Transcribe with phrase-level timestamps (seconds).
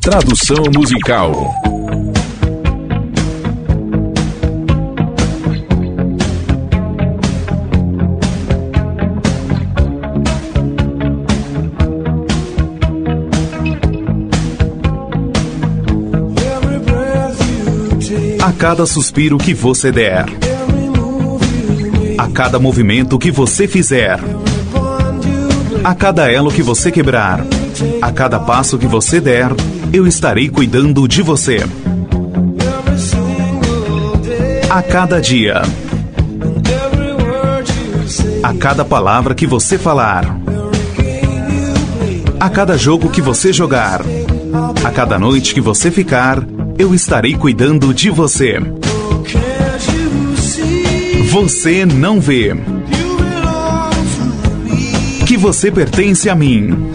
[0.00, 1.54] Tradução musical.
[18.42, 20.24] A cada suspiro que você der,
[22.16, 24.18] a cada movimento que você fizer,
[25.82, 27.44] a cada elo que você quebrar,
[28.02, 29.50] a cada passo que você der,
[29.92, 31.60] eu estarei cuidando de você.
[34.68, 35.62] A cada dia,
[38.42, 40.36] a cada palavra que você falar,
[42.38, 44.02] a cada jogo que você jogar,
[44.84, 46.42] a cada noite que você ficar,
[46.78, 48.58] eu estarei cuidando de você.
[51.30, 52.54] Você não vê
[55.40, 56.92] você pertence a mim.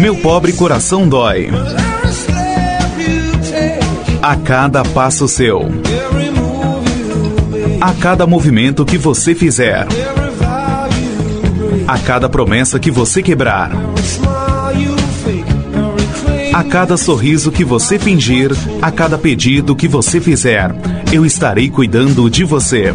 [0.00, 1.50] Meu pobre coração dói.
[4.22, 5.68] A cada passo seu.
[7.78, 9.86] A cada movimento que você fizer.
[11.86, 13.70] A cada promessa que você quebrar.
[16.54, 20.74] A cada sorriso que você fingir, a cada pedido que você fizer,
[21.12, 22.94] eu estarei cuidando de você.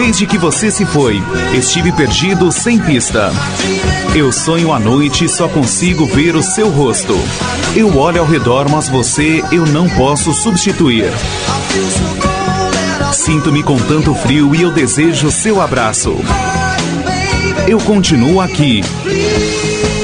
[0.00, 1.20] Desde que você se foi,
[1.52, 3.32] estive perdido sem pista.
[4.14, 7.18] Eu sonho à noite e só consigo ver o seu rosto.
[7.74, 11.10] Eu olho ao redor, mas você eu não posso substituir.
[13.12, 16.14] Sinto-me com tanto frio e eu desejo seu abraço.
[17.66, 18.82] Eu continuo aqui.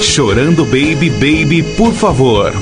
[0.02, 2.52] Chorando, baby, baby, por favor.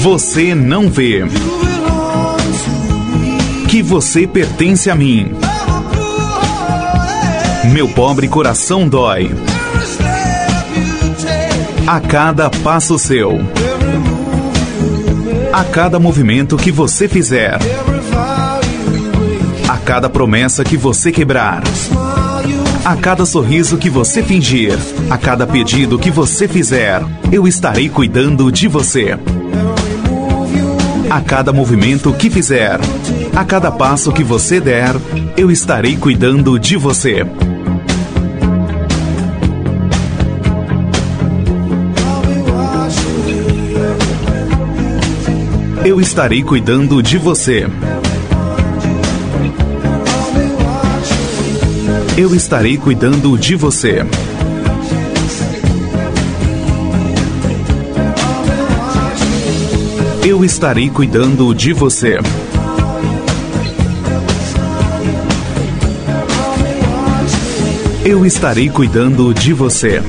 [0.00, 1.24] Você não vê
[3.68, 5.32] que você pertence a mim.
[7.72, 9.34] Meu pobre coração dói.
[11.84, 13.40] A cada passo seu.
[15.52, 17.58] A cada movimento que você fizer.
[19.68, 21.64] A cada promessa que você quebrar.
[22.84, 24.78] A cada sorriso que você fingir.
[25.10, 27.02] A cada pedido que você fizer.
[27.32, 29.18] Eu estarei cuidando de você.
[31.10, 32.78] A cada movimento que fizer,
[33.34, 34.94] a cada passo que você der,
[35.36, 37.26] eu estarei cuidando de você.
[45.84, 47.66] Eu estarei cuidando de você.
[52.18, 54.04] Eu estarei cuidando de você.
[60.26, 62.18] Eu estarei cuidando de você.
[68.04, 70.02] Eu estarei cuidando de você.